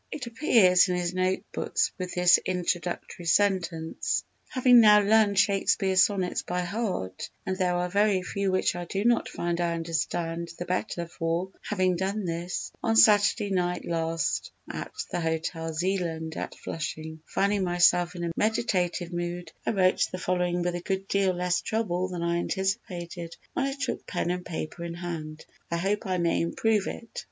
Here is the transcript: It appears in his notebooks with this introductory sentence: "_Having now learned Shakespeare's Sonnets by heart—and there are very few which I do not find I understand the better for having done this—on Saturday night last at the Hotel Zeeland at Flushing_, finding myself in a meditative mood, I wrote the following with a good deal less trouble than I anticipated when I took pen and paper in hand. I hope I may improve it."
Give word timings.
It 0.11 0.25
appears 0.25 0.89
in 0.89 0.95
his 0.95 1.13
notebooks 1.13 1.91
with 1.99 2.15
this 2.15 2.39
introductory 2.39 3.25
sentence: 3.25 4.23
"_Having 4.55 4.77
now 4.77 4.99
learned 5.01 5.37
Shakespeare's 5.37 6.01
Sonnets 6.01 6.41
by 6.41 6.61
heart—and 6.61 7.55
there 7.55 7.75
are 7.75 7.87
very 7.87 8.23
few 8.23 8.51
which 8.51 8.75
I 8.75 8.85
do 8.85 9.05
not 9.05 9.29
find 9.29 9.61
I 9.61 9.75
understand 9.75 10.53
the 10.57 10.65
better 10.65 11.05
for 11.07 11.51
having 11.61 11.97
done 11.97 12.25
this—on 12.25 12.95
Saturday 12.95 13.51
night 13.51 13.85
last 13.85 14.51
at 14.67 14.91
the 15.11 15.21
Hotel 15.21 15.71
Zeeland 15.71 16.35
at 16.35 16.55
Flushing_, 16.55 17.19
finding 17.27 17.63
myself 17.63 18.15
in 18.15 18.23
a 18.23 18.31
meditative 18.35 19.13
mood, 19.13 19.51
I 19.67 19.69
wrote 19.69 20.07
the 20.11 20.17
following 20.17 20.63
with 20.63 20.73
a 20.73 20.81
good 20.81 21.07
deal 21.09 21.33
less 21.35 21.61
trouble 21.61 22.07
than 22.07 22.23
I 22.23 22.37
anticipated 22.37 23.35
when 23.53 23.67
I 23.67 23.75
took 23.79 24.07
pen 24.07 24.31
and 24.31 24.43
paper 24.43 24.83
in 24.83 24.95
hand. 24.95 25.45
I 25.69 25.77
hope 25.77 26.07
I 26.07 26.17
may 26.17 26.41
improve 26.41 26.87
it." 26.87 27.19